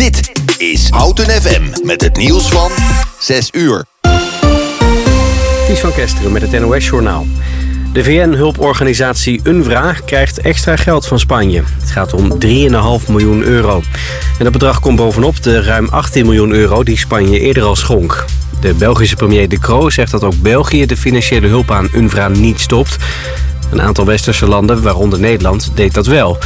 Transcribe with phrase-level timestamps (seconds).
[0.00, 2.70] Dit is Houten FM met het nieuws van
[3.18, 3.84] 6 uur.
[5.66, 7.26] Ties van Kesteren met het NOS-journaal.
[7.92, 11.62] De VN-hulporganisatie UNRWA krijgt extra geld van Spanje.
[11.80, 13.82] Het gaat om 3,5 miljoen euro.
[14.38, 18.24] En dat bedrag komt bovenop de ruim 18 miljoen euro die Spanje eerder al schonk.
[18.60, 22.60] De Belgische premier De Croo zegt dat ook België de financiële hulp aan UNRWA niet
[22.60, 22.96] stopt.
[23.70, 26.38] Een aantal westerse landen, waaronder Nederland, deed dat wel.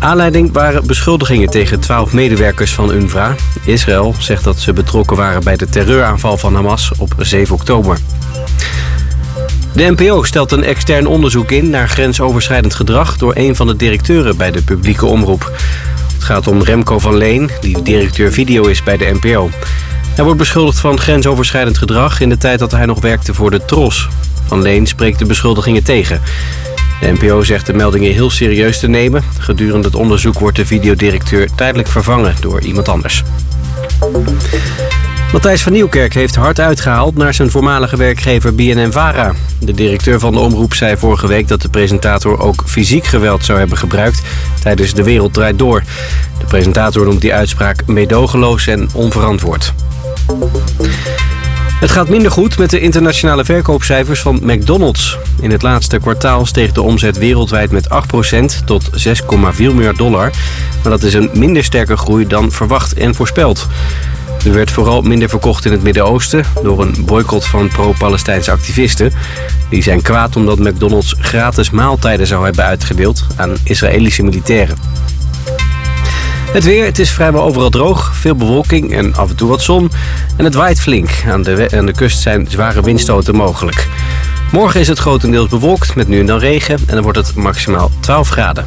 [0.00, 3.34] Aanleiding waren beschuldigingen tegen 12 medewerkers van UNRWA.
[3.64, 7.98] Israël zegt dat ze betrokken waren bij de terreuraanval van Hamas op 7 oktober.
[9.72, 13.16] De NPO stelt een extern onderzoek in naar grensoverschrijdend gedrag...
[13.16, 15.52] door een van de directeuren bij de publieke omroep.
[16.14, 19.50] Het gaat om Remco van Leen, die directeur video is bij de NPO.
[20.14, 22.20] Hij wordt beschuldigd van grensoverschrijdend gedrag...
[22.20, 24.08] in de tijd dat hij nog werkte voor de TROS.
[24.46, 26.20] Van Leen spreekt de beschuldigingen tegen.
[27.00, 29.22] De NPO zegt de meldingen heel serieus te nemen.
[29.38, 33.22] Gedurende het onderzoek wordt de videodirecteur tijdelijk vervangen door iemand anders.
[35.32, 39.32] Matthijs van Nieuwkerk heeft hard uitgehaald naar zijn voormalige werkgever BNN-Vara.
[39.58, 43.58] De directeur van de omroep zei vorige week dat de presentator ook fysiek geweld zou
[43.58, 44.22] hebben gebruikt
[44.62, 45.82] tijdens De Wereld Draait Door.
[46.38, 49.72] De presentator noemt die uitspraak meedogenloos en onverantwoord.
[51.80, 55.18] Het gaat minder goed met de internationale verkoopcijfers van McDonald's.
[55.40, 60.30] In het laatste kwartaal steeg de omzet wereldwijd met 8% tot 6,4 miljard dollar.
[60.82, 63.66] Maar dat is een minder sterke groei dan verwacht en voorspeld.
[64.44, 69.12] Er werd vooral minder verkocht in het Midden-Oosten door een boycott van pro-Palestijnse activisten.
[69.68, 74.76] Die zijn kwaad omdat McDonald's gratis maaltijden zou hebben uitgedeeld aan Israëlische militairen.
[76.52, 79.90] Het weer, het is vrijwel overal droog, veel bewolking en af en toe wat zon.
[80.36, 81.10] En het waait flink.
[81.26, 83.88] Aan de, aan de kust zijn zware windstoten mogelijk.
[84.52, 87.90] Morgen is het grotendeels bewolkt met nu en dan regen en dan wordt het maximaal
[88.00, 88.66] 12 graden.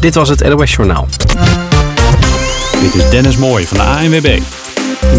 [0.00, 1.08] Dit was het NOS Journaal.
[2.80, 4.40] Dit is Dennis Mooij van de ANWB.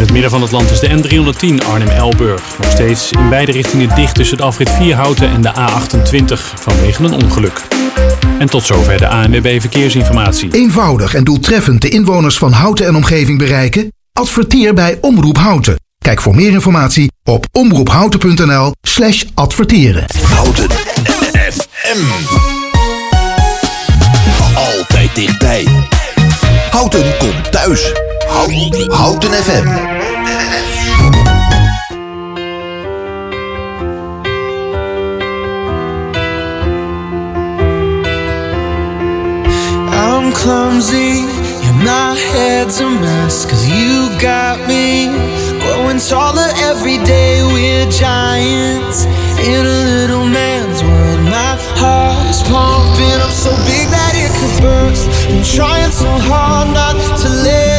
[0.01, 2.57] In het midden van het land is de N310 Arnhem-Elburg.
[2.57, 7.13] Nog steeds in beide richtingen dicht tussen de afrit Vierhouten en de A28 vanwege een
[7.13, 7.61] ongeluk.
[8.39, 10.49] En tot zover de ANWB Verkeersinformatie.
[10.51, 13.91] Eenvoudig en doeltreffend de inwoners van Houten en omgeving bereiken?
[14.13, 15.75] Adverteer bij Omroep Houten.
[15.97, 20.05] Kijk voor meer informatie op omroephouten.nl slash adverteren.
[20.23, 20.69] Houten
[21.51, 22.05] FM.
[24.55, 25.67] Altijd dichtbij.
[26.71, 28.10] Houten komt thuis.
[28.33, 29.67] Houten, FM.
[39.91, 41.27] I'm clumsy,
[41.67, 43.45] and my head's a mess.
[43.45, 45.07] Cause you got me
[45.59, 47.43] growing taller every day.
[47.43, 49.05] We're giants
[49.43, 51.21] in a little man's world.
[51.25, 55.09] My heart is pumping up so big that it could burst.
[55.29, 57.70] I'm trying so hard not to let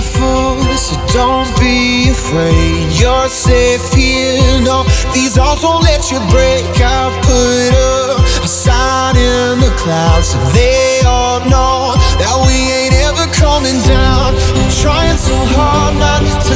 [0.00, 2.88] careful, so don't be afraid.
[2.98, 4.60] You're safe here.
[4.62, 6.64] No, these walls won't let you break.
[6.80, 12.96] I put up a sign in the clouds so they all know that we ain't
[13.08, 14.34] ever coming down.
[14.56, 16.49] I'm trying so hard not to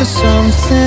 [0.00, 0.78] to something.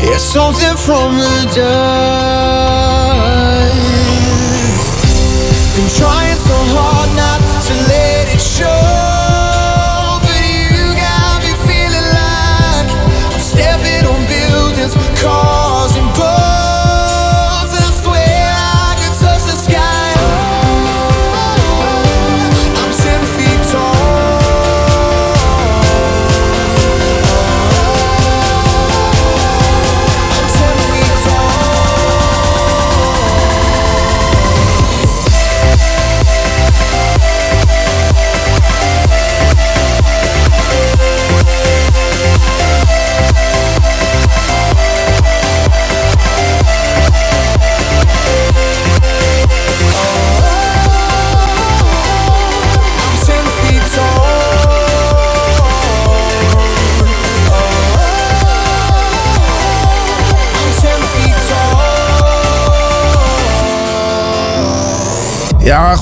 [0.00, 2.51] It's something from the dark.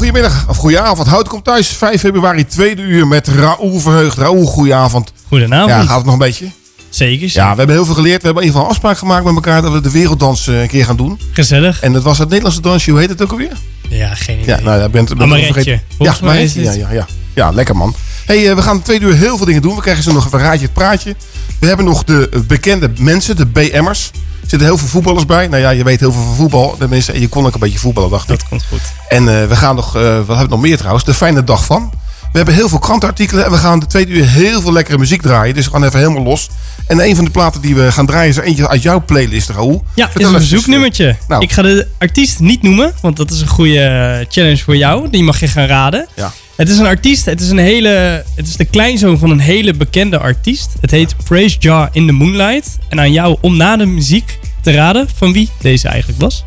[0.01, 1.09] Goedemiddag of goedenavond.
[1.09, 4.17] Hout komt thuis, 5 februari, tweede uur met Raoul Verheugd.
[4.17, 5.13] Raoul, goedenavond.
[5.29, 5.71] Goedenavond.
[5.71, 6.51] Ja, gaat het nog een beetje?
[6.89, 7.29] Zeker.
[7.33, 8.21] Ja, we hebben heel veel geleerd.
[8.21, 10.61] We hebben in ieder geval een afspraak gemaakt met elkaar dat we de werelddans eh,
[10.61, 11.21] een keer gaan doen.
[11.33, 11.81] Gezellig.
[11.81, 13.57] En dat was het Nederlandse dansje, hoe heet het ook alweer?
[13.89, 14.57] Ja, geen idee.
[14.57, 15.53] Ja, nou ja, bent bent Amaretje.
[15.53, 15.83] vergeten.
[15.99, 17.07] Ja, is ja, ja, ja.
[17.35, 17.95] Ja, lekker man.
[18.27, 19.75] hey, eh, we gaan de tweede uur heel veel dingen doen.
[19.75, 21.15] We krijgen zo nog even een raadje het praatje.
[21.59, 24.11] We hebben nog de bekende mensen, de BM'ers.
[24.43, 25.49] Er zitten heel veel voetballers bij.
[25.49, 26.77] Nou ja, je weet heel veel van voetbal.
[26.79, 28.39] Tenminste, en je kon ook een beetje voetballen, dacht ik.
[28.39, 28.81] Dat komt goed.
[29.09, 31.05] En eh, we gaan nog, eh, wat hebben we nog meer trouwens?
[31.05, 31.91] De fijne dag van.
[32.33, 35.23] We hebben heel veel krantenartikelen en we gaan de tweede uur heel veel lekkere muziek
[35.23, 35.55] draaien.
[35.55, 36.49] Dus we gaan even helemaal los.
[36.87, 39.49] En een van de platen die we gaan draaien is er eentje uit jouw playlist,
[39.49, 39.85] Raoul.
[39.95, 41.09] Ja, het Vertel is een verzoeknummertje.
[41.09, 41.43] eh, nou.
[41.43, 45.11] Ik ga de artiest niet noemen, want dat is een goede challenge voor jou.
[45.11, 46.09] Die mag je gaan raden.
[46.15, 46.33] Ja.
[46.61, 49.75] Het is een artiest, het is, een hele, het is de kleinzoon van een hele
[49.75, 50.73] bekende artiest.
[50.81, 52.79] Het heet Praise Jar in the Moonlight.
[52.89, 56.45] En aan jou om na de muziek te raden van wie deze eigenlijk was.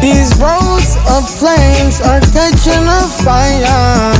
[0.00, 4.17] These roads of flames are catching a fire.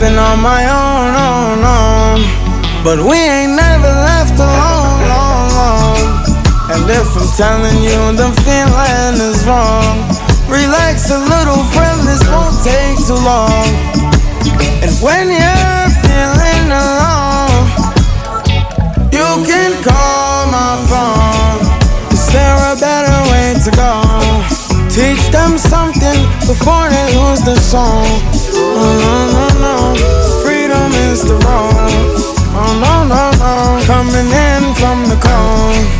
[0.00, 2.20] Been on my own, own, own.
[2.82, 6.00] But we ain't never left alone, long, long.
[6.72, 10.00] And if I'm telling you the feeling is wrong,
[10.48, 13.68] relax a little, friend, this won't take too long.
[14.80, 17.68] And when you're feeling alone,
[19.12, 21.60] you can call my phone.
[22.16, 23.92] Is there a better way to go?
[24.88, 28.08] Teach them something before they lose the song.
[28.56, 29.49] Oh no
[34.26, 35.99] in from the cold.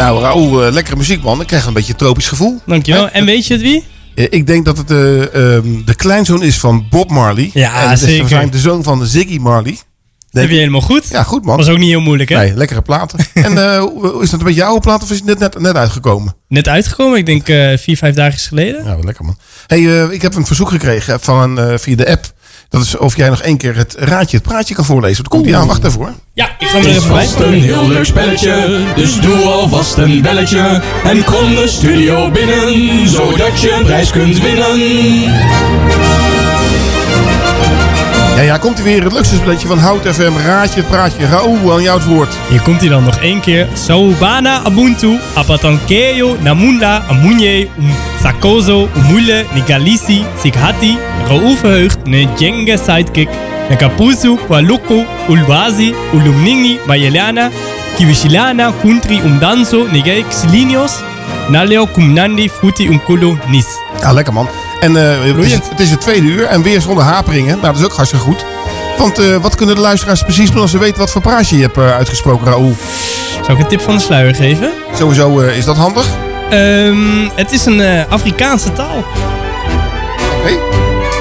[0.00, 1.40] Nou, Raoul, eh, lekkere muziek, man.
[1.40, 2.60] Ik krijg een beetje een tropisch gevoel.
[2.66, 3.10] Dankjewel.
[3.10, 3.84] En weet je het wie?
[4.14, 7.50] Eh, ik denk dat het eh, ehm, de kleinzoon is van Bob Marley.
[7.52, 8.18] Ja, en het is zeker.
[8.18, 9.78] waarschijnlijk de zoon van Ziggy Marley.
[10.30, 11.08] Heb je helemaal goed.
[11.10, 11.56] Ja, goed man.
[11.56, 12.36] Was ook niet heel moeilijk, hè?
[12.36, 13.18] Nee, lekkere platen.
[13.34, 13.84] en eh,
[14.20, 16.34] is dat een beetje jouw plaat of is het net, net, net uitgekomen?
[16.48, 18.84] Net uitgekomen, ik denk eh, vier, vijf dagen geleden.
[18.84, 19.38] Ja, wel lekker man.
[19.66, 22.32] Hey, eh, ik heb een verzoek gekregen van, eh, via de app.
[22.70, 25.22] Dat is of jij nog één keer het raadje, het praatje kan voorlezen.
[25.22, 25.66] Dat komt hij aan.
[25.66, 26.12] Wacht even hoor.
[26.32, 27.46] Ja, ik ga hem er Het is even bij.
[27.46, 30.82] een heel leuk spelletje, dus doe alvast een belletje.
[31.04, 34.80] En kom de studio binnen, zodat je een prijs kunt winnen.
[38.40, 39.02] Ja, ja, komt hij weer.
[39.02, 40.32] Het leukste spelletje van Hout FM.
[40.46, 41.26] Raadje, praatje.
[41.26, 42.36] Raoul, aan jou het woord.
[42.48, 43.68] Hier komt hij dan nog één keer.
[43.74, 53.28] Saubana Ubuntu, Apatankeyo, Namunda, Amunye, Um Sakozo, Umule, Nigalisi, Sikhati, Raoul Verheugd, Nejenge Sidekick,
[53.68, 57.50] Nakapusu, Kwaluku, Ulwazi, Ulumningi, Mayelana,
[57.96, 60.92] Kiwishilana, Kuntri, Umdanso, Nigek Silinios,
[61.48, 63.66] Naleo, Kumnandi, Futi, Umkulu, Nis.
[64.00, 64.48] Ja, lekker man.
[64.80, 67.58] En eh, het, is, het is het tweede uur en weer zonder haperingen.
[67.58, 68.44] Nou, dat is ook hartstikke goed.
[68.98, 71.62] Want eh, wat kunnen de luisteraars precies doen als ze weten wat voor praatje je
[71.62, 72.76] hebt eh, uitgesproken, Raoul?
[73.44, 74.70] Zou ik een tip van de sluier geven?
[74.94, 76.06] Sowieso is dat handig.
[76.50, 79.04] Ehm, het is een Afrikaanse taal.
[80.38, 80.79] Oké.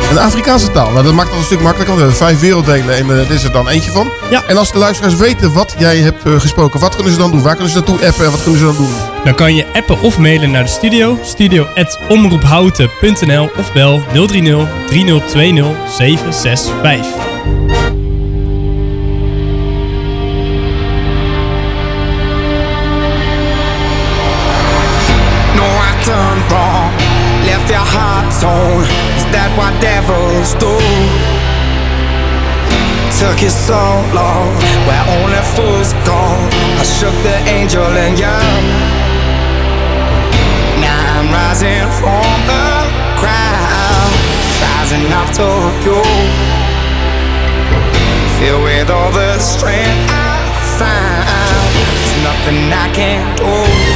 [0.09, 0.91] Een Afrikaanse taal.
[0.91, 1.95] Nou, dat maakt het een stuk makkelijker.
[1.95, 4.11] Want we hebben vijf werelddelen en eh, dit is er dan eentje van.
[4.29, 4.43] Ja.
[4.47, 7.41] En als de luisteraars weten wat jij hebt eh, gesproken, wat kunnen ze dan doen?
[7.41, 8.89] Waar kunnen ze naartoe appen en wat kunnen ze dan doen?
[9.23, 11.17] Dan kan je appen of mailen naar de studio.
[11.23, 15.65] Studio.omroephouten.nl of bel 030 3020
[15.97, 17.13] 765.
[25.55, 26.98] No, I turned wrong,
[27.59, 28.83] left your heart torn.
[29.17, 30.71] Is that what devils do?
[33.19, 33.79] Took you so
[34.15, 34.55] long,
[34.87, 36.19] where only fools go.
[36.79, 38.39] I shook the angel in you.
[40.79, 42.67] Now I'm rising from the
[43.19, 44.11] crowd,
[44.63, 45.49] rising up to
[45.83, 45.99] you.
[48.39, 50.47] Filled with all the strength I
[50.79, 53.88] found, there's nothing I can't do.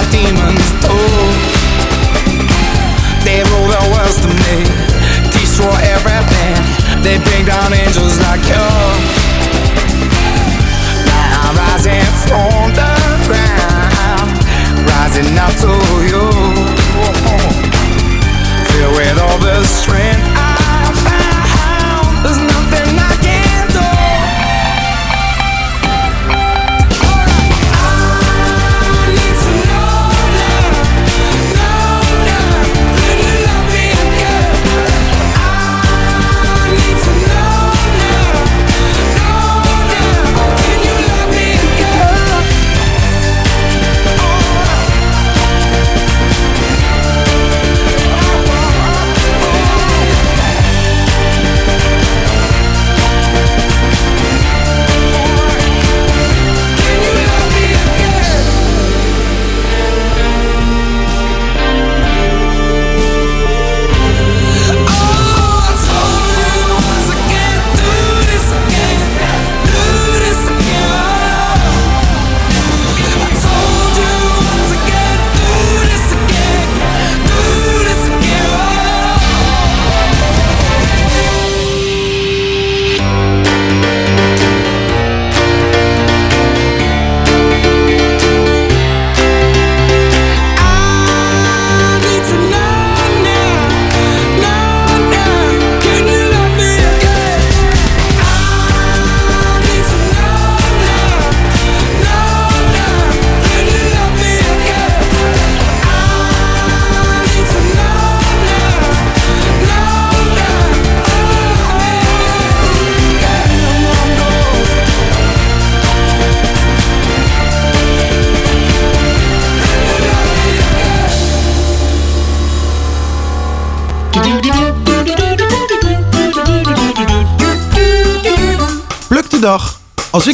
[0.00, 0.94] Is demons do?
[3.24, 4.56] They rule the world to me.
[5.32, 6.54] Destroy everything.
[7.02, 8.66] They bring down angels like you.
[11.06, 12.92] Now I'm rising from the
[13.26, 14.30] ground.
[14.86, 15.72] Rising up to
[16.06, 16.17] you.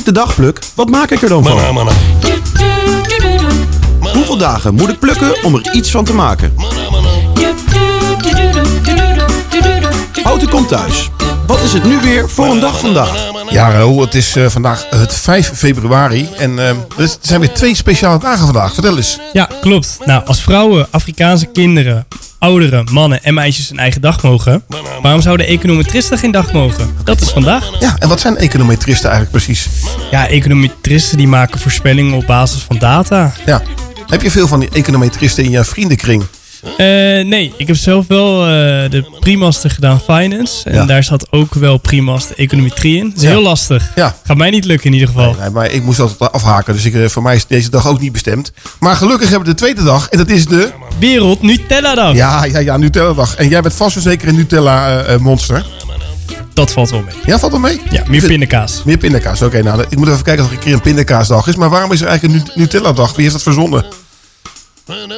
[0.05, 1.59] De dag pluk, wat maak ik er dan van?
[4.13, 6.55] Hoeveel dagen moet ik plukken om er iets van te maken?
[10.23, 11.11] Houten komt thuis.
[11.47, 13.33] Wat is het nu weer voor een dag vandaag?
[13.51, 16.29] Ja, Raoul, het is eh, vandaag het 5 februari.
[16.37, 16.69] En eh,
[16.99, 18.75] er zijn weer twee speciale dagen vandaag.
[18.75, 19.19] Vertel eens.
[19.33, 19.99] Ja, klopt.
[20.05, 22.07] Nou, als vrouwen, Afrikaanse kinderen,
[22.45, 24.65] ouderen, mannen en meisjes een eigen dag mogen,
[25.03, 26.95] waarom zouden econometristen geen dag mogen?
[27.05, 27.81] Dat is vandaag.
[27.81, 29.69] Ja, en wat zijn econometristen eigenlijk precies?
[30.11, 33.33] Ja, econometristen die maken voorspellingen op basis van data.
[33.47, 33.63] Ja.
[34.07, 36.25] Heb je veel van die econometristen in jouw vriendenkring?
[36.77, 36.87] Eh,
[37.27, 38.49] nee, ik heb zelf wel eh,
[38.91, 40.71] de primaster gedaan finance.
[40.71, 40.85] En Ja.
[40.85, 43.09] daar zat ook wel primaster econometrie in.
[43.09, 43.29] Dat is Ja.
[43.29, 43.91] heel lastig.
[43.95, 44.17] Ja.
[44.25, 45.31] Gaat mij niet lukken in ieder geval.
[45.31, 46.75] Nee, nee, maar ik moest altijd afhaken.
[46.75, 48.53] Dus ik, eh, voor mij is deze dag ook niet bestemd.
[48.81, 50.09] Maar gelukkig hebben we de tweede dag.
[50.09, 50.71] En dat is de...
[50.99, 52.15] Wereld Nutella dag.
[52.15, 53.35] Ja, ja, ja, Nutella dag.
[53.37, 55.67] En jij bent vast en zeker een Nutella monster.
[56.55, 57.15] Dat valt wel mee.
[57.27, 57.81] Ja, valt dat mee?
[57.91, 58.83] Ja, meer pindakaas.
[58.85, 59.43] Meer pindakaas.
[59.43, 61.55] Oké, nou, ik moet even kijken of er een keer een pindakaasdag is.
[61.57, 63.11] Maar waarom is er eigenlijk een Nu- Nutella-dag?
[63.13, 63.85] Wie heeft dat verzonnen?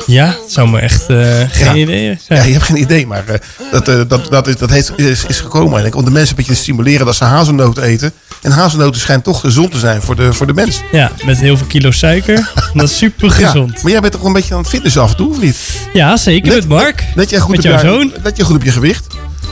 [0.07, 1.17] Ja, het zou me echt eh,
[1.51, 1.75] geen Ja.
[1.75, 2.39] idee zijn.
[2.41, 3.39] Ja, je hebt geen idee, maar eh,
[3.73, 6.37] dat, eh, dat, dat, is, dat heeft, is, is gekomen eigenlijk om de mensen een
[6.37, 8.13] beetje te stimuleren dat ze hazelnoten eten.
[8.43, 10.81] En hazelnoten schijnt toch gezond te zijn voor de, voor de mens.
[10.93, 12.51] Ja, met heel veel kilo suiker.
[12.75, 13.73] Dat is super gezond.
[13.75, 15.57] Ja, maar jij bent toch een beetje aan het fitnessen af en toe, of niet?
[15.93, 17.05] Ja, zeker met Mark.
[17.15, 18.13] Let jij goed, Met op, jouw je- zoon.
[18.23, 19.07] let je goed op je gewicht?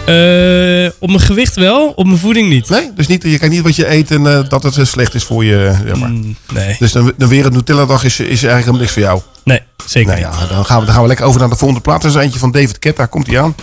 [0.04, 2.68] Eh, op mijn gewicht wel, op mijn voeding niet.
[2.68, 2.90] Nee?
[2.94, 5.24] Dus niet, je kijkt niet wat je eet en eh, dat het eh, slecht is
[5.24, 5.74] voor je.
[5.86, 6.10] Zeg maar.
[6.10, 6.76] Mm, nee.
[6.78, 9.20] Dus dan, dan weer het Nutella-dag is, is eigenlijk helemaal niks voor jou.
[9.44, 11.82] Nee, zeker Nou ja, dan gaan, we, dan gaan we lekker over naar de volgende
[11.82, 12.02] plaat.
[12.02, 13.06] Er is eentje van David Ketta.
[13.06, 13.54] Komt hij aan?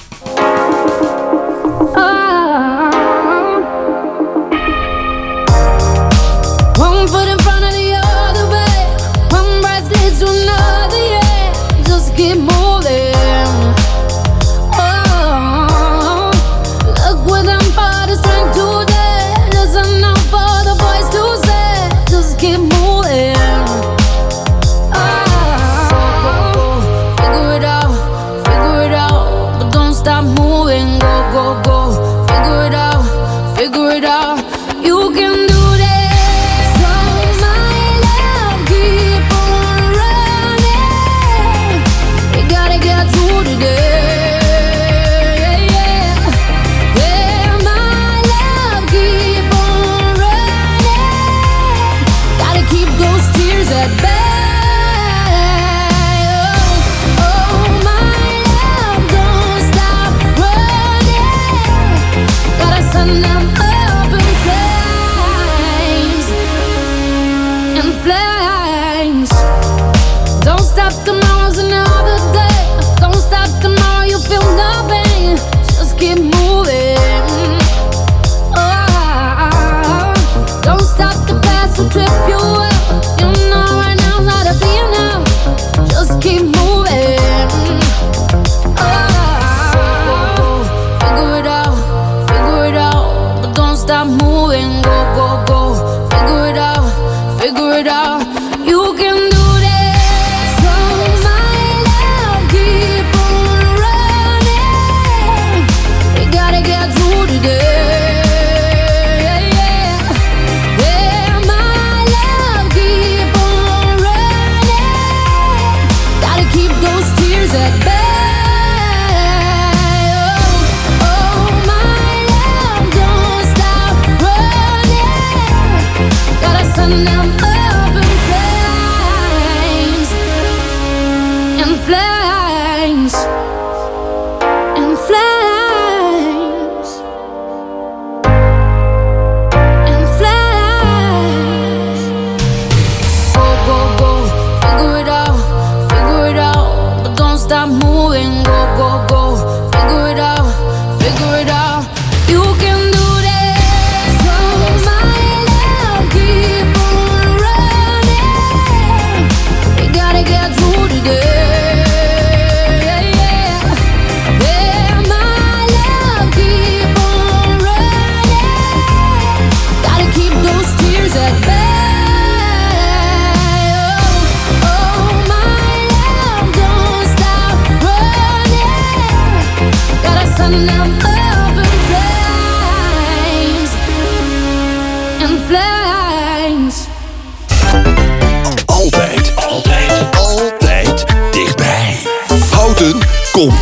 [30.01, 30.99] Stop moving.
[30.99, 31.70] Go, go, go.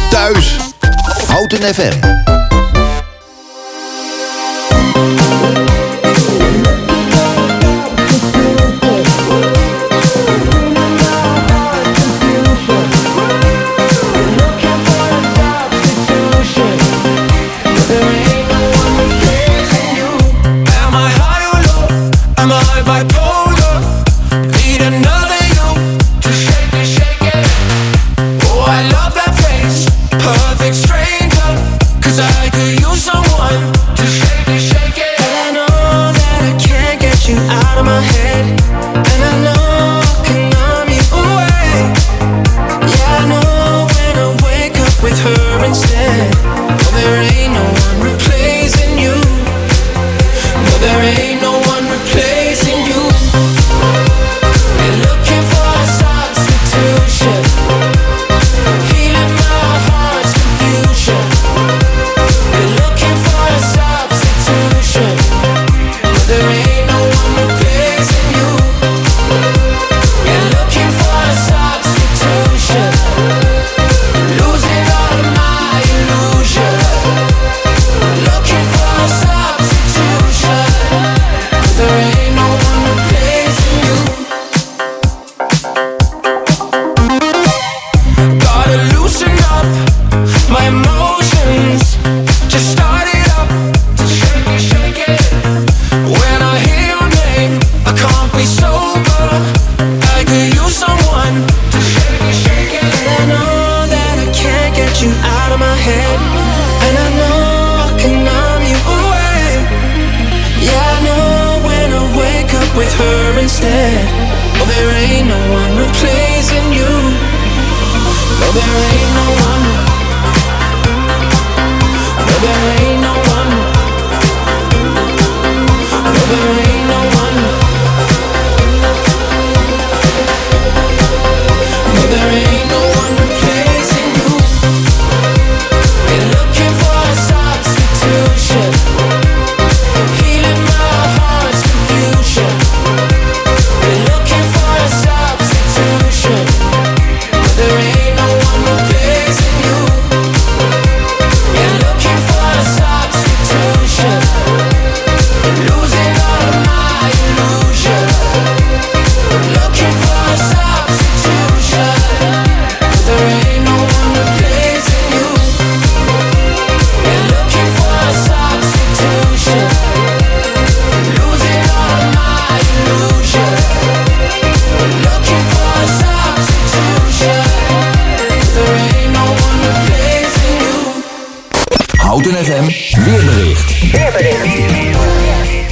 [0.09, 0.57] Thuis.
[1.27, 2.18] Houten FM.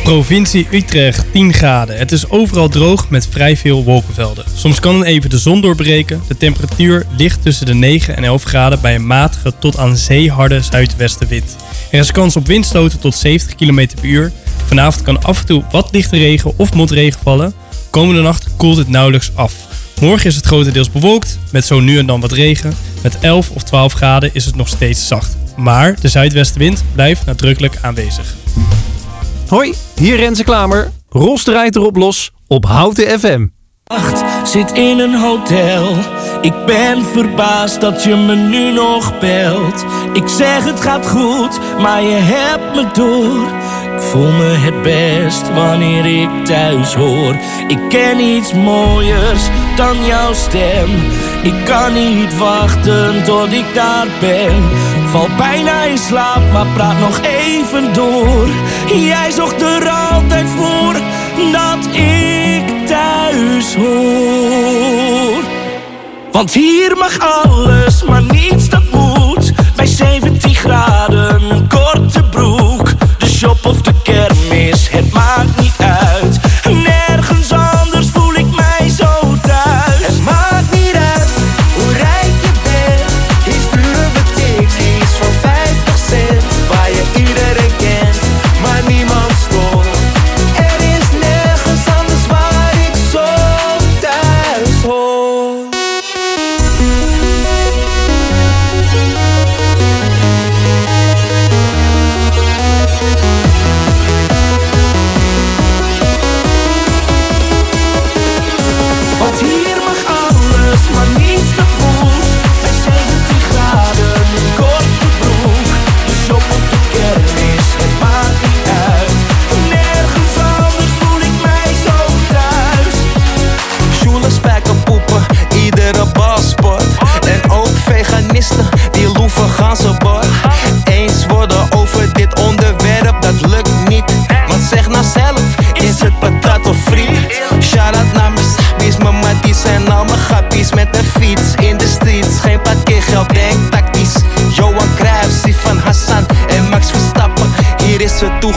[0.08, 1.98] Provincie Utrecht 10 graden.
[1.98, 4.46] Het is overal droog met vrij veel wolkenvelden.
[4.56, 6.22] Soms kan even de zon doorbreken.
[6.28, 10.62] De temperatuur ligt tussen de 9 en 11 graden bij een matige tot aan zeeharde
[10.62, 11.56] zuidwestenwind.
[11.92, 14.32] Er is kans op windstoten tot 70 km per uur.
[14.66, 17.54] Vanavond kan af en toe wat lichte regen of motregen vallen.
[17.90, 19.54] Komende nacht koelt het nauwelijks af.
[20.02, 22.74] Morgen is het grotendeels bewolkt, met zo nu en dan wat regen.
[23.04, 25.38] Met 11 of 12 graden is het nog steeds zacht.
[25.56, 28.36] Maar de zuidwestenwind blijft nadrukkelijk aanwezig.
[29.50, 30.92] Hoi, hier Renze Klamer.
[31.10, 33.48] Ros draait erop los op Houten FM.
[33.84, 35.96] Wacht, zit in een hotel.
[36.42, 39.86] Ik ben verbaasd dat je me nu nog belt.
[40.14, 43.48] Ik zeg het gaat goed, maar je hebt me door.
[43.96, 47.36] Ik voel me het best wanneer ik thuis hoor.
[47.68, 50.90] Ik ken iets mooiers dan jouw stem.
[51.44, 54.64] Ik kan niet wachten tot ik daar ben.
[55.06, 58.48] Val bijna in slaap, maar praat nog even door.
[58.96, 60.94] Jij zorgt er altijd voor
[61.52, 65.37] dat ik thuis hoor.
[66.38, 69.52] Want hier mag alles, maar niets dat moet.
[69.76, 71.17] Bij 17 graden,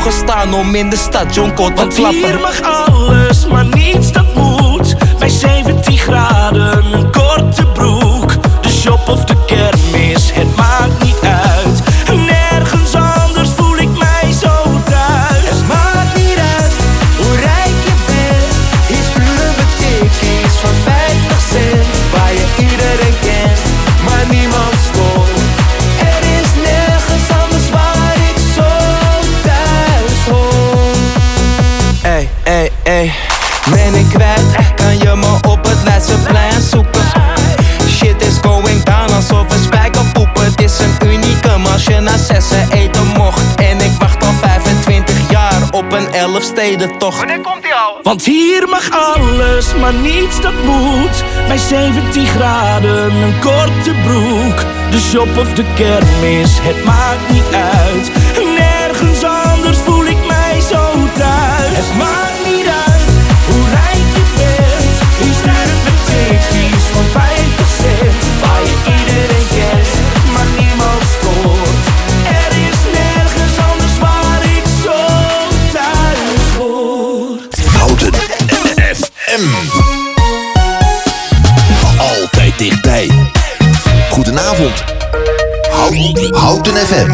[0.05, 2.19] mogen staan om in de stad Jonkot te Want klappen.
[2.19, 4.95] hier mag alles, maar niets dat moet.
[5.19, 5.60] Bij 17
[47.17, 47.99] Wanneer komt die al?
[48.03, 51.25] Want hier mag alles, maar niets dat moet.
[51.49, 54.59] Bij 17 graden, een korte broek.
[54.91, 58.20] De shop of de kermis, het maakt niet uit.
[86.81, 87.11] FM.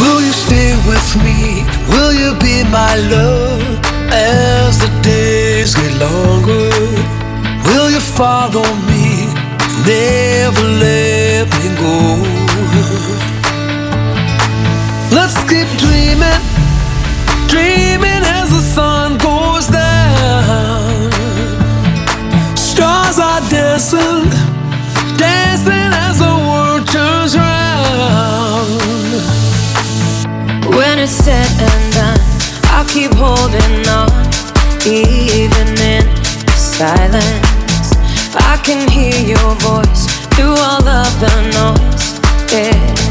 [0.00, 1.64] Will you stay with me?
[1.92, 3.60] Will you be my love
[4.10, 6.70] as the days get longer?
[7.68, 9.28] Will you follow me?
[9.84, 12.15] Never let me go.
[32.96, 34.08] Keep holding on,
[34.86, 36.06] even in
[36.56, 37.92] silence.
[38.34, 42.50] I can hear your voice through all of the noise.
[42.50, 43.05] Yeah.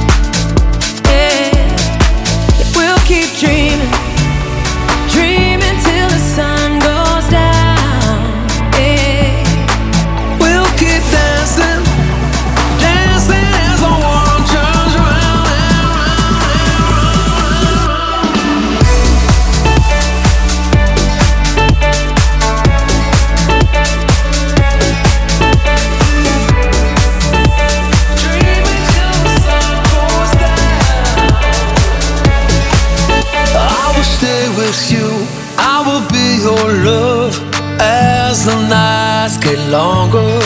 [39.46, 40.40] Get longer.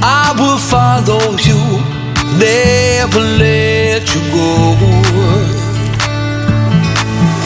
[0.00, 1.60] I will follow you,
[2.40, 4.48] never let you go.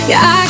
[0.08, 0.45] Yeah, I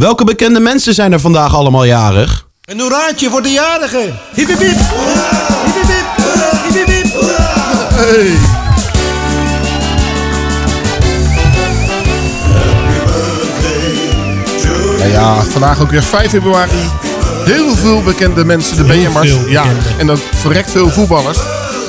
[0.00, 2.46] welke bekende mensen zijn er vandaag allemaal jarig?
[2.64, 4.18] Een hoeraatje voor de jarigen.
[4.34, 4.78] Hiep hiep hiep.
[5.64, 6.06] Hiep hiep hiep.
[6.64, 7.12] Hiep hiep hiep.
[7.94, 8.38] Hey.
[14.98, 16.70] Ja, ja, vandaag ook weer 5 februari.
[17.44, 19.36] Heel veel bekende mensen, de BM'ers.
[19.46, 19.64] Ja,
[19.98, 21.38] en ook verrekt veel voetballers.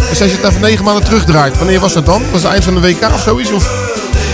[0.10, 2.22] Dus als je het nou van negen maanden terugdraait, wanneer was dat dan?
[2.32, 3.52] Was het eind van de WK of zoiets?
[3.52, 3.92] Of?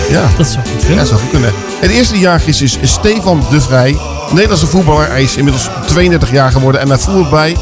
[0.10, 0.30] Ja.
[0.38, 0.98] Dat zou goed Ja, kunnen.
[0.98, 1.54] dat zou goed kunnen.
[1.82, 3.98] En de eerste jaar is, Stefan de Vrij.
[4.32, 5.10] Nederlandse voetballer.
[5.10, 7.56] Hij is inmiddels 32 jaar geworden en hij voetbalt bij...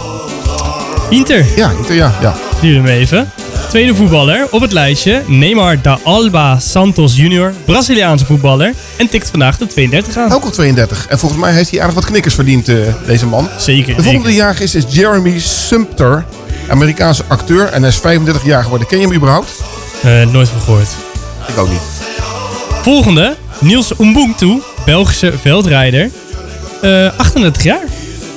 [1.09, 1.45] Inter.
[1.55, 2.13] Ja, Inter, ja.
[2.21, 2.35] ja.
[2.61, 3.31] Duurde hem even.
[3.69, 8.73] Tweede voetballer op het lijstje, Neymar da Alba Santos Jr., Braziliaanse voetballer.
[8.97, 10.31] En tikt vandaag de 32 aan.
[10.33, 11.05] Ook op 32.
[11.09, 13.49] En volgens mij heeft hij aardig wat knikkers verdiend, eh, deze man.
[13.57, 13.95] Zeker.
[13.95, 16.25] De volgende jager is, is Jeremy Sumpter,
[16.69, 17.65] Amerikaanse acteur.
[17.67, 18.87] En hij is 35 jaar geworden.
[18.87, 19.51] Ken je hem überhaupt?
[20.03, 20.89] Eh, nooit van gehoord.
[21.47, 21.94] Ik ook niet.
[22.89, 26.09] Volgende, Niels Ubuntu, Belgische veldrijder.
[26.81, 27.83] Eh 38 jaar.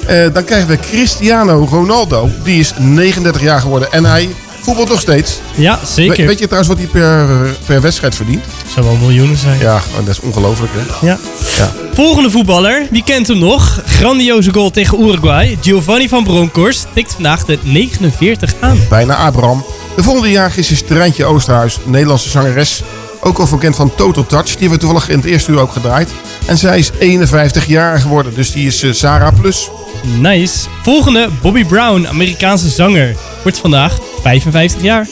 [0.06, 2.28] Eh, dan krijgen we Cristiano Ronaldo.
[2.44, 3.92] Die is 39 jaar geworden.
[3.92, 4.28] En hij
[4.60, 5.38] voetbalt nog steeds.
[5.54, 6.16] Ja, zeker.
[6.16, 8.44] We- weet je trouwens wat hij per, eh, per wedstrijd verdient?
[8.74, 9.58] Zou wel miljoenen zijn.
[9.58, 11.06] Ja, dat is ongelooflijk hè.
[11.06, 11.18] Ja.
[11.58, 11.72] Ja.
[11.92, 13.82] Volgende voetballer, wie kent hem nog?
[13.86, 15.58] Grandioze goal tegen Uruguay.
[15.60, 18.78] Giovanni van Bronckhorst tikt vandaag de 49 aan.
[18.88, 19.64] Bijna Abraham.
[19.96, 22.82] De volgende jaar is is Treintje Oosterhuis, Nederlandse zangeres.
[23.20, 24.44] Ook al bekend van Total Touch.
[24.44, 26.08] Die hebben we toevallig in het eerste uur ook gedraaid.
[26.46, 28.34] En zij is 51 jaar geworden.
[28.34, 29.70] Dus die is eh, Sarah Plus.
[30.18, 30.68] Nice.
[30.82, 33.16] Volgende, Bobby Brown, Amerikaanse zanger.
[33.42, 35.06] Wordt vandaag 55 jaar.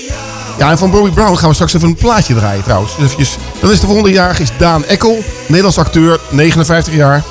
[0.58, 2.96] Ja, en van Bobby Brown gaan we straks even een plaatje draaien trouwens.
[2.96, 3.36] Dus eventjes.
[3.60, 7.22] Dan is de volgende jaar is Daan Ekkel, Nederlands acteur, 59 jaar.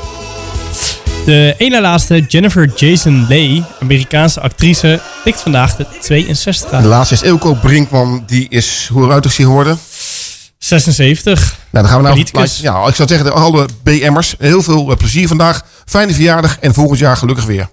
[1.25, 6.81] De ene laatste, Jennifer Jason Leigh, Amerikaanse actrice, tikt vandaag de 62 En aan.
[6.83, 8.23] de laatste is Ilko Brinkman.
[8.27, 9.79] Die is, hoe oud is hij geworden?
[10.65, 11.57] 76.
[11.71, 12.59] Nou, dan gaan we naar Politicus.
[12.59, 15.65] Ja, ik zou zeggen, alle BM'ers, heel veel eh, plezier vandaag.
[15.85, 17.69] Fijne verjaardag en volgend jaar gelukkig weer.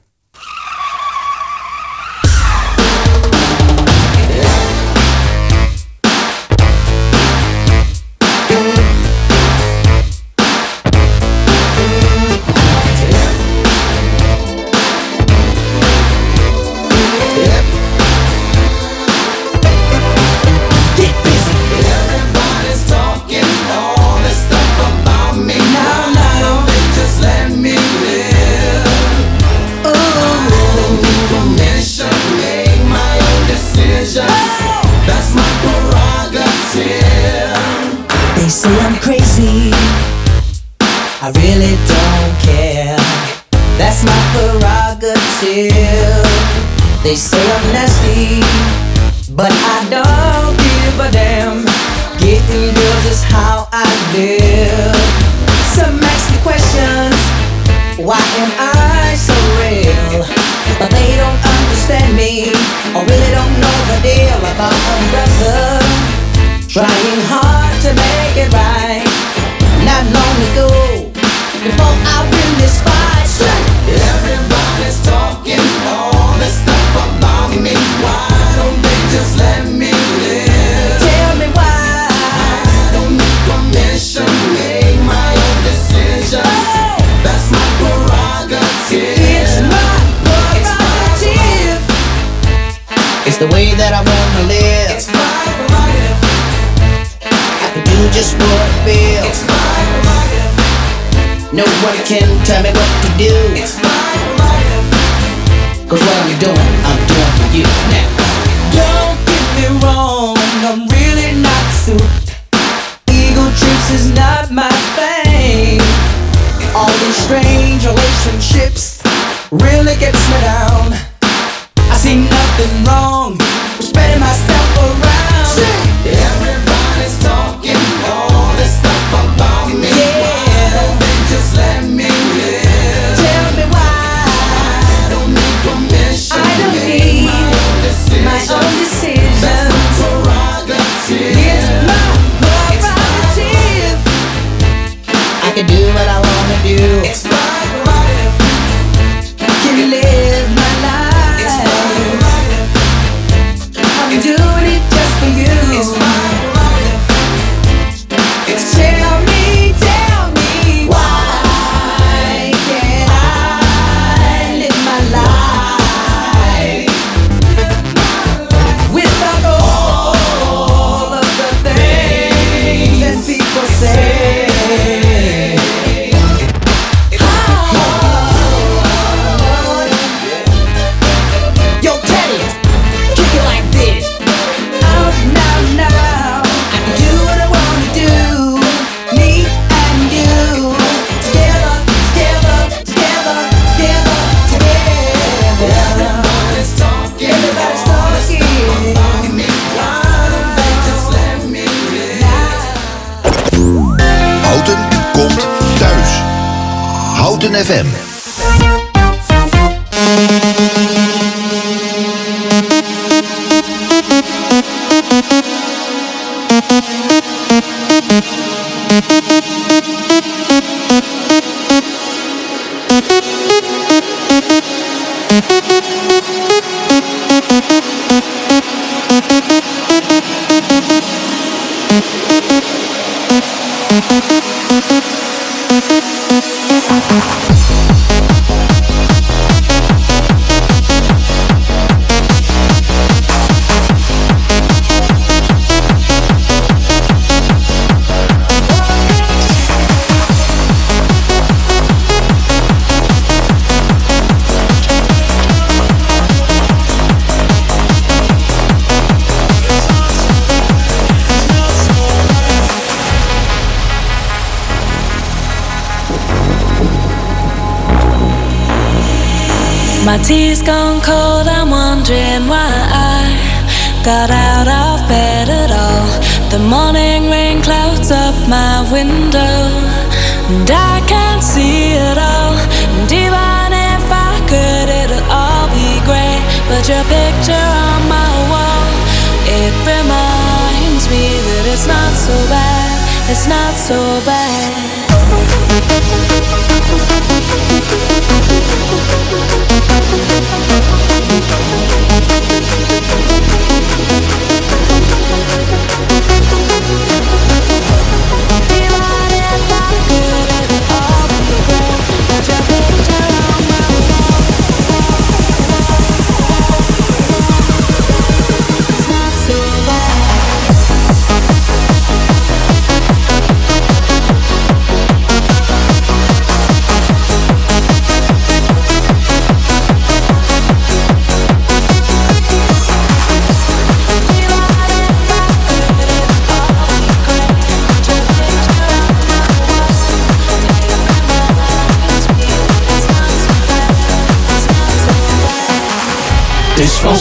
[293.32, 294.52] It's not so bad,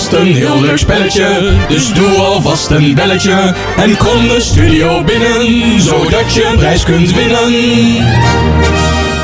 [0.01, 3.53] vast een heel leuk spelletje, dus doe alvast een belletje.
[3.77, 7.51] En kom de studio binnen, zodat je een prijs kunt winnen.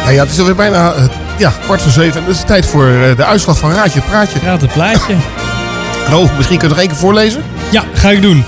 [0.03, 1.03] Ja, ja, het is alweer bijna eh,
[1.37, 2.21] ja, kwart voor zeven.
[2.21, 4.39] En het is tijd voor eh, de uitslag van Raadje het Praatje.
[4.43, 5.13] Raad het plaatje.
[6.13, 7.43] Oh, misschien kun je nog één keer voorlezen?
[7.69, 8.43] Ja, ga ik doen.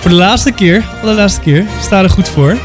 [0.00, 2.56] Voor de laatste keer, voor de laatste keer, sta er goed voor.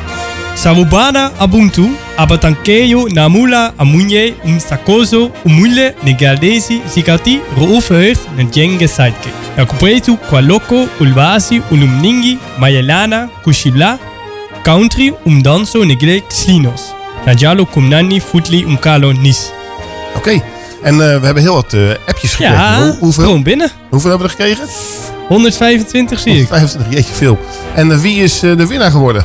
[0.55, 9.33] Sawubana Ubuntu, Abatankeyo Namula Amunye Umsakozo Umule Negaldesi Sikati Ruufheugd Njenge Sidekick.
[9.57, 13.99] Yakupretu Kwaloko Ulwasi Ulumningi Mayelana Kushila
[14.63, 16.81] Country Umdanso Negle Slinos.
[17.25, 19.51] Najalo Kumnani Futli Umkalo Nis.
[20.15, 20.41] Oké.
[20.83, 22.55] En eh, we hebben heel wat eh, appjes gekregen.
[22.55, 23.41] Ja, Hoe- hoeveel?
[23.41, 23.69] binnen.
[23.89, 24.67] Hoeveel hebben we er gekregen?
[25.31, 26.47] 125 zie ik.
[26.49, 27.39] 125, jeetje veel.
[27.75, 29.23] En eh, wie is eh, de winnaar geworden?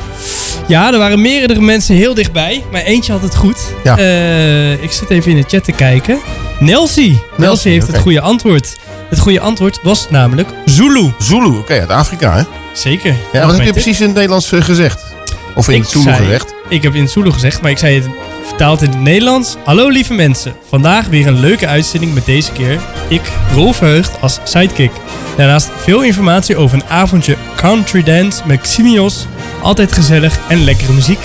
[0.67, 3.57] Ja, er waren meerdere mensen heel dichtbij, maar eentje had het goed.
[3.83, 3.97] Ja.
[3.97, 6.19] Eh, ik zit even in de chat te kijken.
[6.59, 7.19] Nelsie.
[7.37, 8.77] Nelsie heeft het goede antwoord.
[9.09, 11.13] Het goede antwoord was namelijk Zulu.
[11.19, 12.43] Zulu, oké, uit Afrika hè?
[12.73, 13.15] Zeker.
[13.33, 15.16] Ja, wat heb je precies in het Nederlands gezegd?
[15.57, 16.53] Of in Ik het Zulu zei- gezegd?
[16.69, 18.09] Ik heb in het Zulu gezegd, maar ik zei het
[18.45, 19.55] vertaald in het Nederlands.
[19.63, 20.53] Hallo lieve mensen.
[20.69, 23.21] Vandaag weer een leuke uitzending met deze keer ik,
[23.53, 24.91] Rolf Heugd, als sidekick.
[25.37, 29.25] Daarnaast veel informatie over een avondje country dance met Ximios.
[29.61, 31.19] Altijd gezellig en lekkere muziek.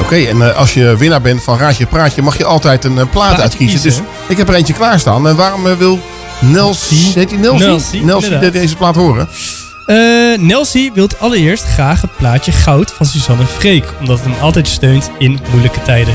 [0.00, 3.04] Oké, en eh, als je winnaar bent van Raadje Praatje, mag je altijd een eh,
[3.10, 3.80] plaat Plaat uitkiezen.
[3.80, 5.28] kiezen, dus ik heb er eentje klaarstaan.
[5.28, 6.00] En waarom eh, wil
[6.40, 7.66] Nelsie, heet die Nelsie?
[7.66, 8.60] Nelsie, Nelsie inderdaad.
[8.62, 9.28] deze plaat horen?
[9.86, 14.68] Eh, Nelsie wil allereerst graag het plaatje Goud van Suzanne Freek, omdat het hem altijd
[14.68, 16.14] steunt in moeilijke tijden.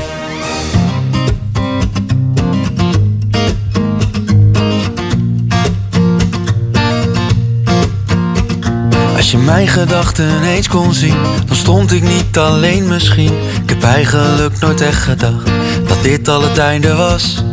[9.15, 13.33] Als je mijn gedachten eens kon zien, dan stond ik niet alleen misschien.
[13.63, 15.49] Ik heb eigenlijk nooit echt gedacht
[15.87, 17.43] dat dit al het einde was.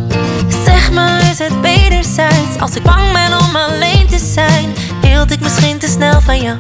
[0.64, 2.61] Zeg me, is het wederzijds?
[2.61, 4.75] Als ik bang ben om alleen te zijn,
[5.17, 6.57] hield ik misschien te snel van jou.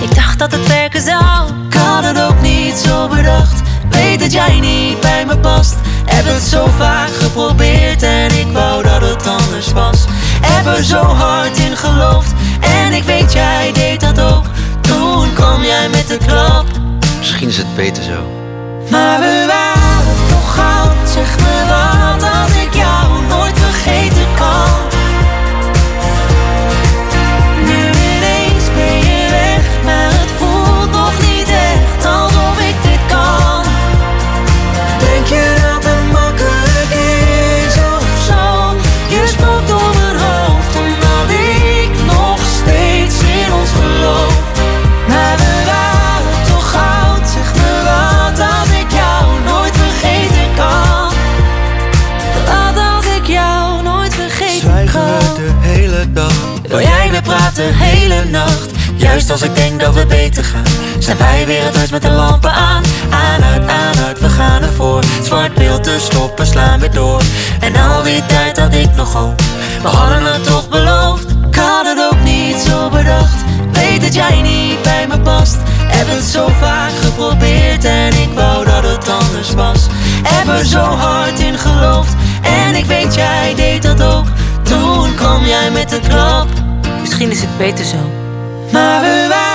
[0.00, 1.50] Ik dacht dat het werken zou.
[1.68, 3.60] Ik had het ook niet zo bedacht.
[3.90, 5.74] Weet dat jij niet bij me past.
[6.04, 10.04] Heb het zo vaak geprobeerd en ik wou dat het anders was.
[10.40, 14.44] Heb er zo hard in geloofd en ik weet jij deed dat ook.
[14.80, 16.66] Toen kwam jij met de klap.
[17.18, 18.30] Misschien is het beter zo.
[18.90, 21.08] Maar we waren toch goud.
[21.14, 21.95] Zeg me wat
[58.30, 58.70] nacht?
[58.96, 60.62] Juist als ik denk dat we beter gaan,
[60.98, 62.82] Zijn wij weer het huis met de lampen aan.
[63.10, 65.02] Aan, uit, aan, uit, we gaan ervoor.
[65.22, 67.22] Zwart beeld te stoppen, slaan weer door.
[67.60, 69.40] En al die tijd had ik nog hoop
[69.82, 71.30] We hadden het toch beloofd.
[71.48, 73.44] Ik had het ook niet zo bedacht.
[73.72, 75.56] Weet dat jij niet bij me past.
[75.86, 79.86] Heb het zo vaak geprobeerd En ik wou dat het anders was.
[80.22, 82.12] Heb er zo hard in geloofd
[82.42, 84.26] En ik weet jij deed dat ook.
[84.62, 86.48] Toen kwam jij met de klap
[87.18, 89.45] Misschien is het beter zo.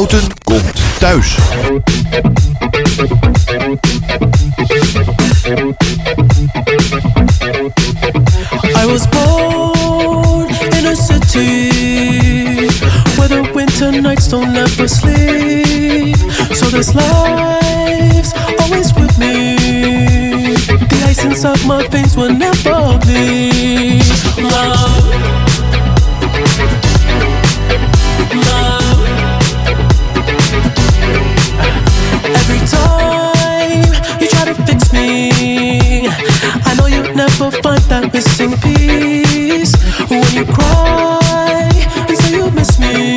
[0.00, 1.36] Houten komt thuis.
[8.74, 12.68] I was born in a city
[13.16, 16.16] where the winter nights don't ever sleep.
[16.54, 19.56] So this life's always with me.
[20.88, 24.02] The ice inside my veins will never bleed.
[24.38, 24.99] Love.
[37.62, 39.74] Find that missing piece.
[40.08, 41.70] When you cry
[42.08, 43.16] and say you miss me,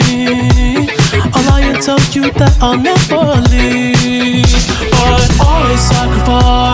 [1.33, 4.45] I'll lie and tell you that I'll never leave.
[4.91, 6.72] But I sacrificed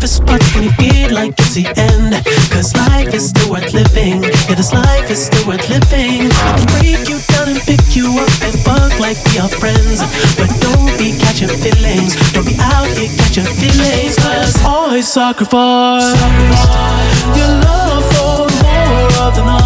[0.00, 2.16] parts when you feel like it's the end.
[2.50, 4.22] Cause life is still worth living.
[4.48, 6.32] Yeah, this life is still worth living.
[6.32, 10.00] I can break you down and pick you up and fuck like we are friends.
[10.40, 12.16] But don't be catching feelings.
[12.32, 14.16] Don't be out here catching feelings.
[14.16, 16.16] Cause I sacrifice
[17.36, 19.59] your love for more of the night.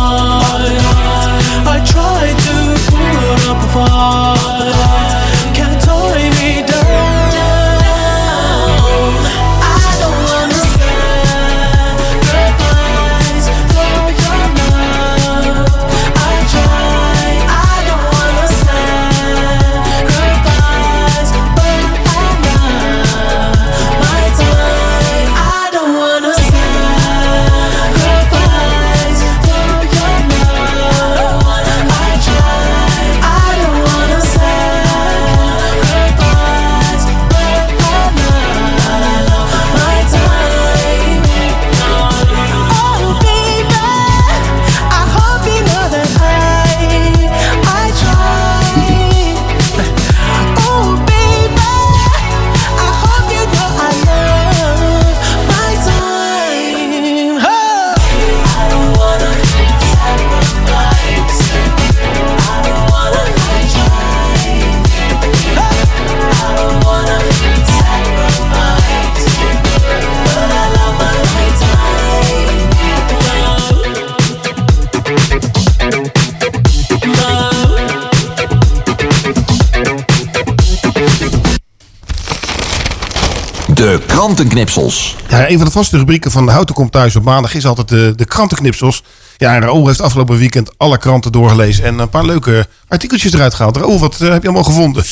[84.25, 85.16] Krantenknipsels.
[85.29, 88.12] Ja, een van de vaste rubrieken van Houten komt thuis op maandag is altijd de,
[88.16, 89.03] de krantenknipsels.
[89.37, 93.77] Ja, Raoul heeft afgelopen weekend alle kranten doorgelezen en een paar leuke artikeltjes eruit gehaald.
[93.77, 95.05] Raoul, wat eh, heb je allemaal gevonden?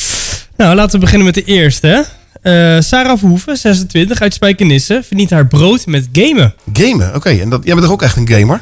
[0.57, 2.05] Nou, laten we beginnen met de eerste.
[2.41, 6.53] Eh, Sarah Verhoeven, 26, uit Spijkenisse, verdient haar brood met gamen.
[6.73, 7.29] Gamen, oké.
[7.29, 8.61] En dat, jij bent toch ook echt een gamer?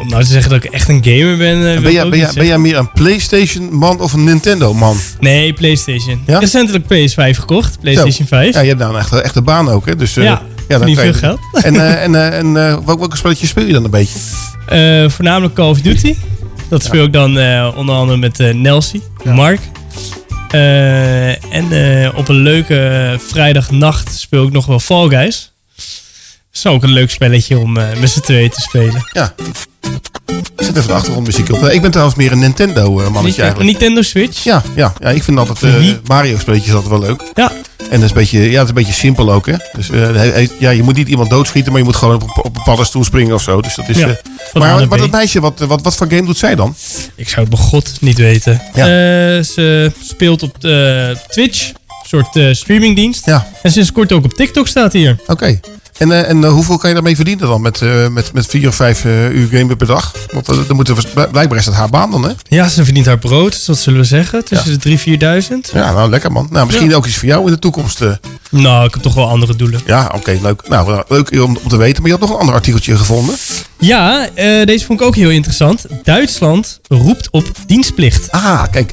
[0.00, 1.56] Om nou te zeggen dat ik echt een gamer ben.
[1.56, 2.60] eh, Ben jij, ben, jij, niet ben jij zeggen.
[2.60, 4.96] meer een PlayStation man of een Nintendo man?
[5.20, 6.22] Nee, PlayStation.
[6.26, 6.38] Ja?
[6.38, 8.36] Recentelijk PS5 gekocht, PlayStation Zo.
[8.36, 8.54] 5.
[8.54, 9.96] Ja, je hebt nou een echte, baan ook, hè?
[9.96, 11.64] Dus, eh, Ja, dan verdien krijg veel je- geld.
[11.64, 14.18] En, eh, en, en welke, welke spelletjes speel je dan een beetje?
[15.10, 16.14] Voornamelijk Call of Duty.
[16.68, 17.30] Dat speel ik dan
[17.76, 19.60] onder andere met Nelsie, Mark.
[21.50, 21.66] En
[22.14, 25.52] op een leuke vrijdagnacht speel ik nog wel Fall Guys.
[26.54, 29.08] Dat is ook een leuk spelletje om eh, met z'n tweeën te spelen.
[29.12, 29.34] Ja.
[30.56, 31.62] Zet even de achtergrondmuziek op.
[31.62, 33.70] Eh, Ik ben trouwens meer een Nintendo-mannetje Niet- eigenlijk.
[33.70, 34.44] Nintendo Switch?
[34.44, 37.22] Ja, ja, ja, ik vind altijd eh, Mario-spelletjes altijd wel leuk.
[37.34, 37.52] Ja.
[37.78, 39.54] En dat is een beetje, ja, het is een beetje simpel ook, hè.
[39.72, 42.62] Dus eh, ja, je moet niet iemand doodschieten, maar je moet gewoon op, op een
[42.62, 43.60] paddenstoel springen of zo.
[43.60, 43.98] Dus dat is...
[43.98, 44.14] Ja, eh,
[44.52, 44.98] maar B.
[44.98, 46.74] dat meisje, wat, wat, wat voor game doet zij dan?
[47.16, 48.62] Ik zou het bij god niet weten.
[48.74, 48.84] Ja.
[48.84, 53.26] Eh, ze speelt op eh, Twitch, een soort eh, streamingdienst.
[53.26, 53.46] Ja.
[53.62, 55.16] En sinds kort ook op TikTok staat hier.
[55.26, 55.60] Oké.
[55.98, 58.68] En, eh, en eh, hoeveel kan je daarmee verdienen dan met, eh, met, met vier
[58.68, 60.12] of vijf uur gamen per dag?
[60.32, 62.30] Want dan moeten we, blijkbaar is dat haar baan dan, hè?
[62.48, 64.44] Ja, ze verdient haar brood, dus wat zullen we zeggen?
[64.44, 65.70] Tussen de 3.000, 4.000.
[65.72, 66.46] Ja, nou lekker man.
[66.50, 66.96] Nou, misschien Ja.
[66.96, 68.00] ook iets voor jou in de toekomst.
[68.50, 69.80] Nou, ik heb toch wel andere doelen.
[69.86, 70.68] Ja, oké, leuk.
[70.68, 72.02] Nou, leuk om, om te weten.
[72.02, 73.34] Maar je had nog een ander artikeltje gevonden.
[73.78, 74.28] Ja,
[74.64, 75.86] deze vond ik ook heel interessant.
[76.02, 78.30] Duitsland roept op dienstplicht.
[78.30, 78.92] Ah, kijk.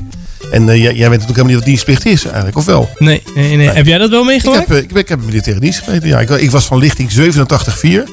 [0.52, 2.90] En eh, jij, jij weet natuurlijk helemaal niet wat dienstplicht is eigenlijk, of wel?
[2.98, 3.70] Nee, nee, nee.
[3.70, 4.68] Heb jij dat wel Ik meegemaakt?
[4.68, 5.82] heb, eh, ik, ik heb militaire dienst.
[6.04, 8.10] Ja, ik, ik was van lichting 87-4.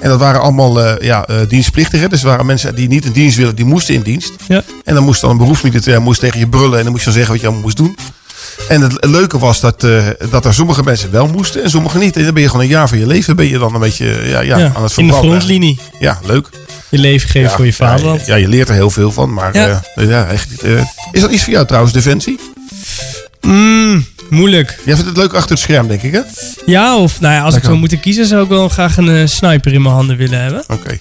[0.00, 2.10] En dat waren allemaal eh, ja, eh, dienstplichtigen.
[2.10, 4.32] Dus er waren mensen die niet in dienst willen, die moesten in dienst.
[4.48, 4.62] Ja.
[4.84, 6.76] En dan moest dan een beroepsmilitair moest tegen je brullen.
[6.78, 7.96] En dan moest je dan zeggen wat je allemaal moest doen.
[8.68, 12.16] En het leuke was dat, eh, dat er sommige mensen wel moesten en sommige niet.
[12.16, 14.10] En dan ben je gewoon een jaar van je leven ben je dan een beetje
[14.10, 15.20] eh, ja, ja, Ja, aan het in de verbranden.
[15.30, 15.78] frontlinie.
[15.98, 16.48] Ja, leuk.
[16.90, 18.26] Je leven geven Ja, voor je vaderland.
[18.26, 19.32] Ja, je leert er heel veel van.
[19.32, 19.82] Maar Ja.
[19.94, 22.38] eh, echt, niet, eh, is dat iets voor jou trouwens, Defensie?
[23.40, 24.78] Mm, moeilijk.
[24.84, 26.20] Jij vindt het leuk achter het scherm, denk ik, hè?
[26.66, 29.26] Ja, of nou ja, als ik zou moeten kiezen, zou ik wel graag een eh,
[29.26, 30.64] sniper in mijn handen willen hebben.
[30.68, 30.98] Oké.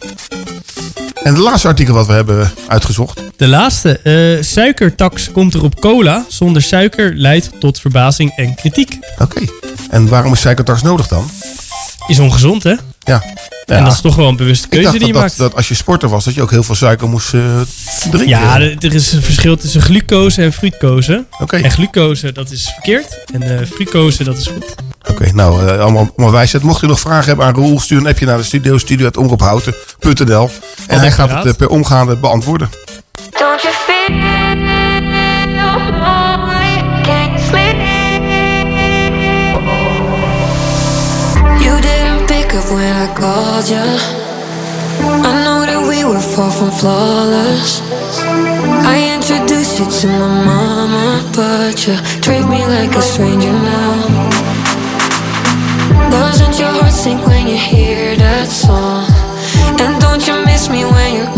[1.24, 3.22] En het laatste artikel wat we hebben uitgezocht.
[3.38, 4.00] De laatste.
[4.00, 6.26] eh, suikertax komt er op cola.
[6.28, 8.98] Zonder suiker leidt tot verbazing en kritiek.
[9.20, 9.42] Oké.
[9.90, 11.30] En waarom is suikertax nodig dan?
[12.08, 12.76] Is ongezond, hè?
[13.08, 13.24] Ja.
[13.66, 15.38] En dat is toch wel een bewuste Ik keuze dacht die je dat, maakt.
[15.38, 17.42] dat, dat als je sporter was, dat je ook heel veel suiker moest eh,
[18.12, 18.28] drinken.
[18.28, 21.26] Ja, er is een verschil tussen glucose en fructose.
[21.40, 21.58] Oké.
[21.58, 23.18] En glucose, dat is verkeerd.
[23.34, 24.76] En eh fructose, dat is goed.
[25.10, 26.64] Oké, nou, eh, allemaal, allemaal wijsheid.
[26.64, 30.50] Mocht u nog vragen hebben aan Roel, stuur een appje naar de studio, studio.omroephouten.nl.
[30.88, 32.70] En hij gaat het per omgaande beantwoorden.
[33.32, 34.67] Don't you feel
[43.58, 43.90] called you.
[45.26, 47.82] I know that we were far from flawless.
[48.94, 54.30] I introduced you to my mama, but you treat me like a stranger now.
[56.10, 59.10] Doesn't your heart sink when you hear that song?
[59.82, 61.37] And don't you miss me when you're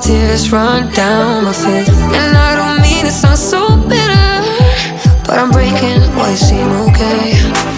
[0.00, 1.88] tears run down my face.
[1.88, 4.32] And I don't mean it sounds so bitter,
[5.26, 5.98] but I'm breaking
[6.30, 7.77] you seem okay.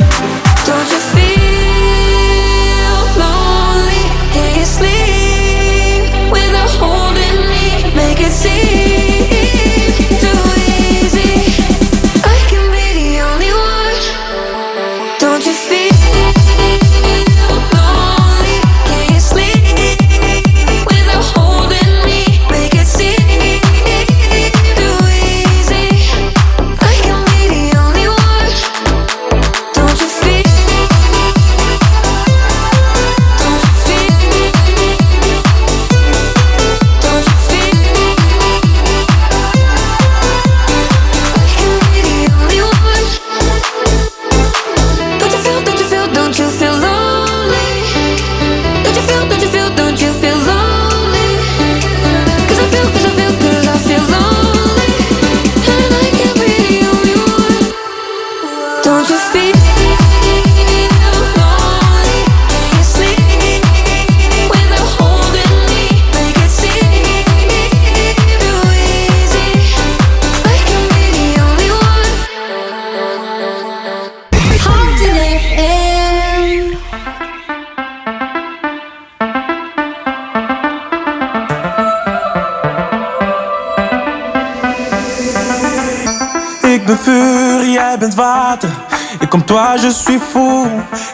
[89.31, 90.67] Kom toi, je suis fou.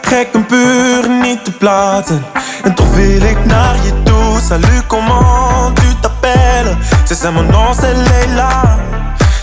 [0.02, 2.24] Gek en puur, niet te platen.
[2.64, 4.40] En toch wil ik naar je toe.
[4.48, 6.76] Salut, comment tu t'appelles?
[7.04, 8.78] C'est ça mon nom, c'est Leila.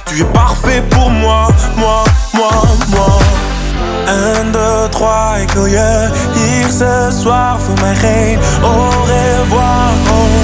[0.05, 2.03] Tu es parfait pour moi, moi,
[2.34, 2.51] moi,
[2.89, 3.19] moi.
[4.07, 7.59] Un, deux, trois, ik wil je hier ce soir.
[7.59, 10.42] Voor mij geen au revoir, oh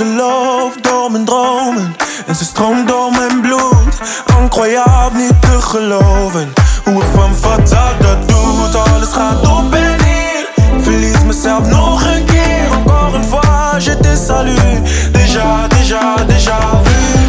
[0.00, 1.96] ze loopt door mijn dromen
[2.26, 3.94] en ze stroomt door mijn bloed.
[4.40, 6.52] Incroyable, niet te geloven
[6.84, 8.74] hoe ik van fatal dat doet.
[8.74, 10.48] Alles gaat op en neer.
[10.82, 12.66] Verlies mezelf nog een keer.
[12.72, 14.82] Encore une fois, je te salue.
[15.12, 17.20] Déjà, déjà, déjà vu.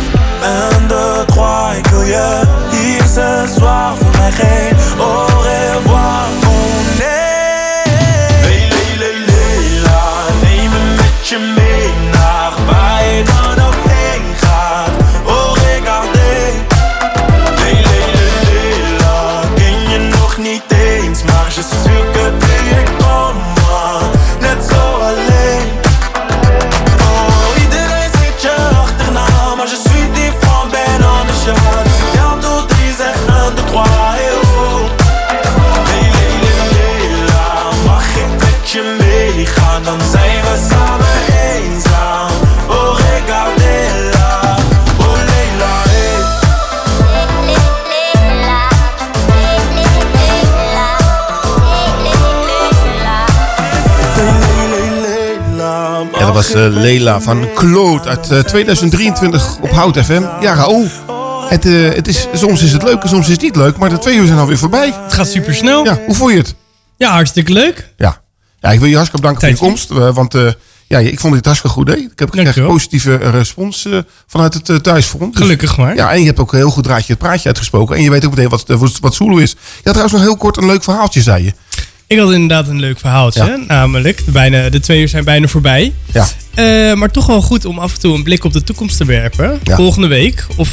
[0.44, 2.42] Un, deux, trois, ik wil je
[2.72, 3.94] hier ce soir.
[3.98, 4.71] Voor mij geen
[56.34, 60.22] dat was eh, Leila van Claude uit eh, 2023 op Hout FM.
[60.42, 60.88] Ja, Raoul.
[61.50, 63.90] Het, eh, het is, soms is het leuk en soms is het niet leuk, maar
[63.90, 64.94] de twee uur zijn alweer voorbij.
[65.04, 65.84] Het gaat super snel.
[65.86, 66.56] Ja, hoe vond je het?
[66.98, 67.94] Ja, hartstikke leuk.
[67.98, 68.22] Ja.
[68.60, 69.92] ja, ik wil je hartstikke bedanken voor je komst.
[69.92, 70.48] eh, want eh,
[70.88, 71.88] ja, ik vond dit hartstikke goed.
[71.88, 71.96] Hè?
[71.96, 75.34] Ik heb gekregen positieve respons eh, vanuit het eh, thuisfront.
[75.34, 75.96] Dus- Gelukkig maar.
[75.96, 77.96] Ja, en je hebt ook een heel goed draadje het praatje uitgesproken.
[77.96, 79.52] En je weet ook meteen wat, wat, wat Zulu is.
[79.74, 81.54] Had trouwens nog heel kort een leuk verhaaltje, zei je.
[82.12, 83.44] Ik had inderdaad een leuk verhaaltje.
[83.44, 83.64] Ja.
[83.68, 85.94] Namelijk, de, bijna, de twee uur zijn bijna voorbij.
[86.14, 86.28] Ja.
[86.54, 89.06] Eh, maar toch wel goed om af en toe een blik op de toekomst te
[89.06, 89.60] werpen.
[89.64, 89.76] Ja.
[89.76, 90.70] Volgende week, of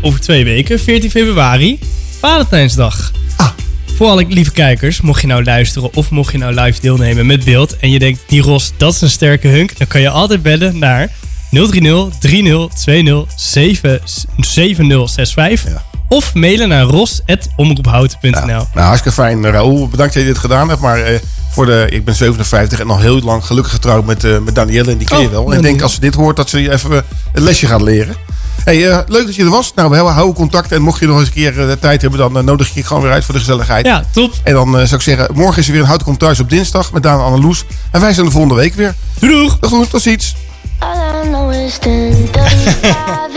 [0.00, 1.78] over twee weken, 14 februari,
[2.20, 3.12] Valentijnsdag.
[3.36, 3.48] Ah.
[3.96, 7.44] Voor alle lieve kijkers, mocht je nou luisteren of mocht je nou live deelnemen met
[7.44, 10.42] beeld en je denkt, die Ros, dat is een sterke hunk, dan kan je altijd
[10.42, 11.10] bellen naar
[11.50, 14.00] 030 30 20 7
[14.36, 18.44] 7065 of mailen naar ros.omroephouten.nl.
[18.46, 19.50] Nou, hartstikke fijn.
[19.50, 20.80] Raoul, bedankt dat je dit gedaan hebt.
[20.80, 21.18] Maar eh,
[21.50, 24.90] voor de, ik ben 57 en al heel lang gelukkig getrouwd met, eh, met Danielle.
[24.90, 25.50] En die ken je Oh, wel.
[25.50, 26.98] En ik denk als ze dit hoort, dat ze je even eh,
[27.32, 28.16] een lesje gaat leren.
[28.64, 29.72] Hey, eh, leuk dat je er was.
[29.74, 30.72] Nou, we houden contact.
[30.72, 32.74] En mocht je nog eens een keer eh, de tijd hebben, dan eh, nodig ik
[32.74, 33.86] je gewoon weer uit voor de gezelligheid.
[33.86, 34.32] Ja, top.
[34.42, 36.92] En dan eh, zou ik zeggen, morgen is er weer een Houtkom thuis op dinsdag
[36.92, 37.64] met Daan en Anneloes.
[37.90, 38.94] En wij zijn de volgende week weer.
[39.18, 39.58] Doei doeg.
[39.88, 40.34] Tot ziens.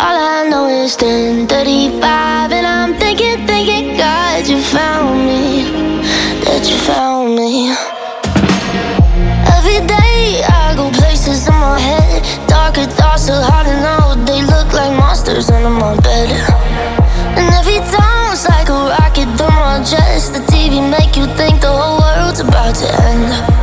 [0.00, 6.02] All I know is 10:35 and I'm thinking, thinking, God, you found me.
[6.44, 7.72] That you found me.
[9.56, 12.20] Every day I go places in my head.
[12.46, 14.02] Darker thoughts are hard to know.
[14.28, 16.28] They look like monsters under my bed.
[17.38, 20.34] And every time it's like a rocket through my chest.
[20.34, 23.53] The TV make you think the whole world's about to end.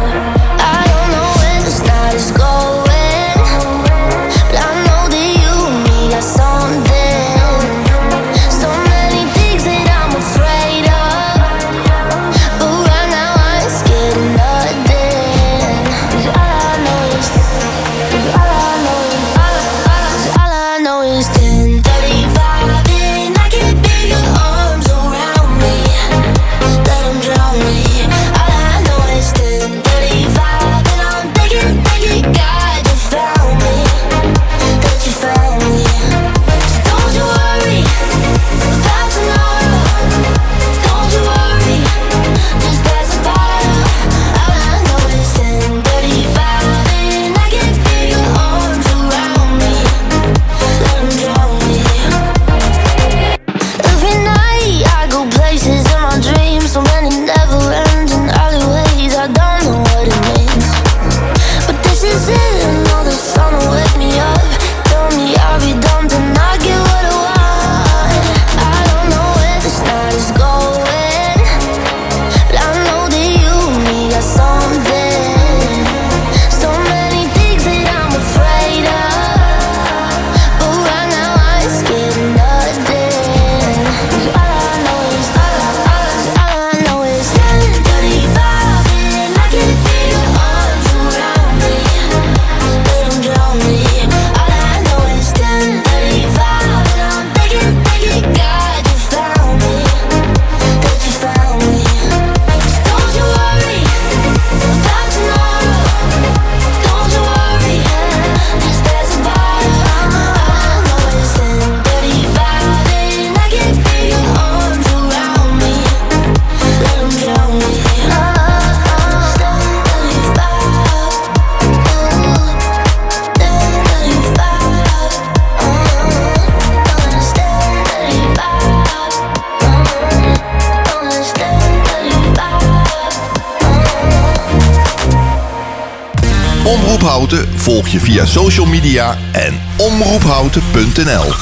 [138.41, 141.33] Social media en omroephouten.nl.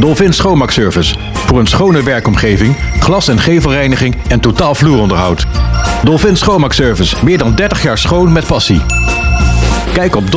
[0.00, 1.14] Dolphin Schoonmaakservice.
[1.32, 5.46] Voor een schone werkomgeving, glas- en gevelreiniging en totaal vloeronderhoud.
[6.02, 7.16] Dolphin Schoonmaakservice.
[7.24, 8.80] Meer dan 30 jaar schoon met passie.
[9.92, 10.30] Kijk op